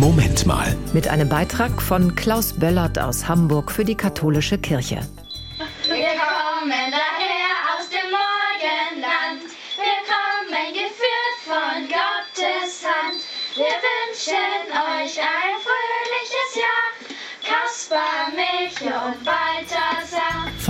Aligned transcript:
Moment 0.00 0.46
mal. 0.46 0.74
Mit 0.94 1.08
einem 1.08 1.28
Beitrag 1.28 1.82
von 1.82 2.14
Klaus 2.14 2.54
Böllert 2.54 2.98
aus 2.98 3.28
Hamburg 3.28 3.70
für 3.70 3.84
die 3.84 3.94
katholische 3.94 4.56
Kirche. 4.56 5.06
Wir 5.84 6.12
kommen 6.16 6.90
daher 6.90 7.52
aus 7.76 7.86
dem 7.90 8.08
Morgenland. 8.08 9.42
Wir 9.76 10.00
kommen 10.08 10.72
geführt 10.72 11.38
von 11.44 11.86
Gottes 11.86 12.82
Hand. 12.82 13.20
Wir 13.54 13.66
wünschen 13.66 14.72
euch 14.72 15.20
ein 15.20 15.29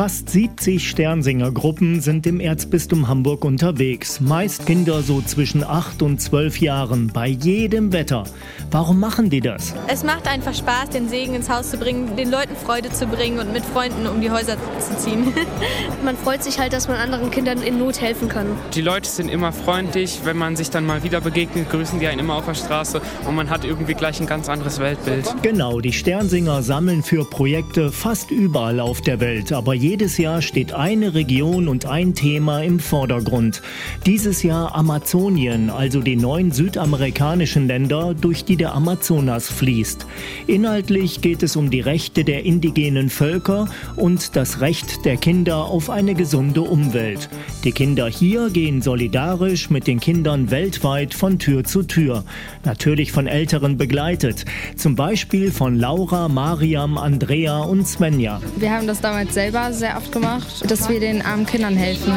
Fast 0.00 0.30
70 0.30 0.88
Sternsingergruppen 0.88 2.00
sind 2.00 2.26
im 2.26 2.40
Erzbistum 2.40 3.06
Hamburg 3.06 3.44
unterwegs. 3.44 4.18
Meist 4.18 4.64
Kinder 4.64 5.02
so 5.02 5.20
zwischen 5.20 5.62
8 5.62 6.00
und 6.00 6.22
12 6.22 6.62
Jahren, 6.62 7.08
bei 7.12 7.26
jedem 7.26 7.92
Wetter. 7.92 8.24
Warum 8.70 8.98
machen 8.98 9.28
die 9.28 9.42
das? 9.42 9.74
Es 9.88 10.02
macht 10.02 10.26
einfach 10.26 10.54
Spaß, 10.54 10.88
den 10.88 11.10
Segen 11.10 11.34
ins 11.34 11.50
Haus 11.50 11.70
zu 11.70 11.76
bringen, 11.76 12.16
den 12.16 12.30
Leuten 12.30 12.56
Freude 12.56 12.90
zu 12.90 13.06
bringen 13.06 13.40
und 13.40 13.52
mit 13.52 13.62
Freunden 13.62 14.06
um 14.06 14.22
die 14.22 14.30
Häuser 14.30 14.56
zu 14.78 14.96
ziehen. 14.96 15.34
man 16.02 16.16
freut 16.16 16.42
sich 16.42 16.58
halt, 16.58 16.72
dass 16.72 16.88
man 16.88 16.96
anderen 16.96 17.30
Kindern 17.30 17.60
in 17.60 17.78
Not 17.78 18.00
helfen 18.00 18.30
kann. 18.30 18.46
Die 18.72 18.80
Leute 18.80 19.06
sind 19.06 19.28
immer 19.28 19.52
freundlich. 19.52 20.20
Wenn 20.24 20.38
man 20.38 20.56
sich 20.56 20.70
dann 20.70 20.86
mal 20.86 21.02
wieder 21.02 21.20
begegnet, 21.20 21.68
grüßen 21.68 22.00
die 22.00 22.06
einen 22.06 22.20
immer 22.20 22.36
auf 22.36 22.46
der 22.46 22.54
Straße 22.54 23.02
und 23.28 23.34
man 23.34 23.50
hat 23.50 23.66
irgendwie 23.66 23.92
gleich 23.92 24.18
ein 24.18 24.26
ganz 24.26 24.48
anderes 24.48 24.78
Weltbild. 24.78 25.26
Genau, 25.42 25.82
die 25.82 25.92
Sternsinger 25.92 26.62
sammeln 26.62 27.02
für 27.02 27.28
Projekte 27.28 27.92
fast 27.92 28.30
überall 28.30 28.80
auf 28.80 29.02
der 29.02 29.20
Welt, 29.20 29.52
aber 29.52 29.74
jedes 29.90 30.18
Jahr 30.18 30.40
steht 30.40 30.72
eine 30.72 31.14
Region 31.14 31.66
und 31.66 31.84
ein 31.84 32.14
Thema 32.14 32.62
im 32.62 32.78
Vordergrund. 32.78 33.60
Dieses 34.06 34.44
Jahr 34.44 34.76
Amazonien, 34.76 35.68
also 35.68 36.00
die 36.00 36.14
neun 36.14 36.52
südamerikanischen 36.52 37.66
Länder, 37.66 38.14
durch 38.14 38.44
die 38.44 38.54
der 38.54 38.72
Amazonas 38.72 39.50
fließt. 39.50 40.06
Inhaltlich 40.46 41.22
geht 41.22 41.42
es 41.42 41.56
um 41.56 41.70
die 41.70 41.80
Rechte 41.80 42.22
der 42.22 42.44
indigenen 42.44 43.10
Völker 43.10 43.66
und 43.96 44.36
das 44.36 44.60
Recht 44.60 45.04
der 45.04 45.16
Kinder 45.16 45.56
auf 45.64 45.90
eine 45.90 46.14
gesunde 46.14 46.60
Umwelt. 46.60 47.28
Die 47.64 47.72
Kinder 47.72 48.06
hier 48.06 48.48
gehen 48.50 48.82
solidarisch 48.82 49.70
mit 49.70 49.88
den 49.88 49.98
Kindern 49.98 50.52
weltweit 50.52 51.14
von 51.14 51.40
Tür 51.40 51.64
zu 51.64 51.82
Tür. 51.82 52.22
Natürlich 52.64 53.10
von 53.10 53.26
Älteren 53.26 53.76
begleitet. 53.76 54.44
Zum 54.76 54.94
Beispiel 54.94 55.50
von 55.50 55.74
Laura, 55.74 56.28
Mariam, 56.28 56.96
Andrea 56.96 57.58
und 57.58 57.88
Svenja. 57.88 58.40
Wir 58.56 58.70
haben 58.70 58.86
das 58.86 59.00
damals 59.00 59.34
selber 59.34 59.72
sehr 59.80 59.96
oft 59.96 60.12
gemacht, 60.12 60.70
dass 60.70 60.88
wir 60.88 61.00
den 61.00 61.22
armen 61.22 61.46
Kindern 61.46 61.74
helfen. 61.74 62.12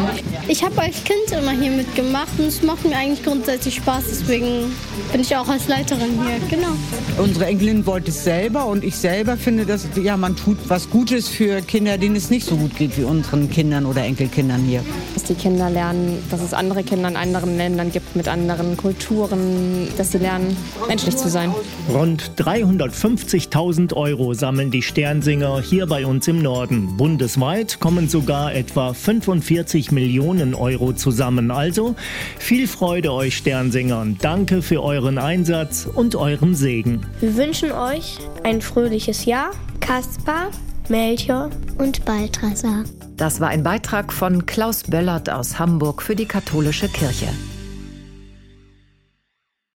Ich 0.48 0.64
habe 0.64 0.82
als 0.82 1.04
Kind 1.04 1.32
immer 1.32 1.52
hier 1.52 1.72
mitgemacht 1.72 2.38
und 2.38 2.48
es 2.48 2.62
macht 2.62 2.86
mir 2.86 2.96
eigentlich 2.96 3.24
grundsätzlich 3.24 3.76
Spaß. 3.76 4.04
Deswegen 4.12 4.72
bin 5.12 5.22
ich 5.22 5.36
auch 5.36 5.48
als 5.48 5.70
Leiterin 5.70 6.12
hier. 6.22 6.40
Genau. 6.50 6.74
Unsere 7.18 7.46
Enkelin 7.46 7.86
wollte 7.86 8.10
es 8.10 8.24
selber 8.24 8.66
und 8.66 8.84
ich 8.84 8.96
selber 8.98 9.38
finde, 9.38 9.66
dass 9.66 9.88
ja, 9.96 10.18
man 10.18 10.36
tut 10.36 10.58
was 10.68 10.90
Gutes 10.90 11.30
für 11.30 11.62
Kinder, 11.62 11.98
denen 11.98 12.18
es 12.18 12.30
nicht 12.30 12.46
so 12.46 12.58
gut 12.58 12.76
geht 12.76 12.98
wie 12.98 13.04
unseren 13.04 13.50
Kindern 13.50 13.86
oder 13.86 14.04
Enkelkindern 14.04 14.62
hier. 14.66 14.84
Dass 15.14 15.24
die 15.24 15.36
Kinder 15.36 15.70
lernen, 15.70 16.22
dass 16.30 16.42
es 16.42 16.54
andere 16.54 16.84
Kinder 16.84 17.08
in 17.08 17.16
anderen 17.16 17.56
Ländern 17.56 17.92
gibt 17.92 18.16
mit 18.16 18.28
anderen 18.28 18.76
Kulturen, 18.76 19.88
dass 19.98 20.12
sie 20.12 20.18
lernen, 20.18 20.58
menschlich 20.88 21.16
zu 21.16 21.30
sein. 21.30 21.54
Rund 21.90 22.32
350.000 22.38 23.94
Euro 23.94 24.34
sammeln 24.34 24.70
die 24.70 24.82
Sternsinger 24.82 25.62
hier 25.62 25.88
bei 25.88 26.06
uns 26.06 26.28
im 26.28 26.42
Norden. 26.42 26.98
Bundesweit 26.98 27.43
kommen 27.82 28.08
sogar 28.08 28.54
etwa 28.54 28.94
45 28.94 29.92
Millionen 29.92 30.56
Euro 30.56 30.94
zusammen. 30.94 31.52
Also 31.52 31.96
viel 32.40 32.70
Freude 32.70 33.12
euch 33.12 33.36
Sternsingern. 33.36 34.18
Danke 34.22 34.62
für 34.62 34.82
euren 34.82 35.18
Einsatz 35.18 35.86
und 35.86 36.16
euren 36.16 36.56
Segen. 36.56 37.06
Wir 37.20 37.36
wünschen 37.36 37.74
euch 37.74 38.18
ein 38.44 38.62
fröhliches 38.62 39.26
Jahr. 39.26 39.52
Kaspar, 39.82 40.52
Melchior 40.88 41.50
und 41.78 42.06
Balthasar. 42.06 42.86
Das 43.18 43.42
war 43.42 43.50
ein 43.50 43.64
Beitrag 43.64 44.14
von 44.14 44.46
Klaus 44.46 44.84
Böllert 44.84 45.30
aus 45.30 45.60
Hamburg 45.60 46.02
für 46.02 46.16
die 46.16 46.26
katholische 46.26 46.88
Kirche. 46.88 47.28